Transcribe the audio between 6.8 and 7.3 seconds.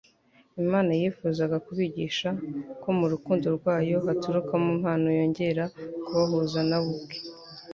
We ubwe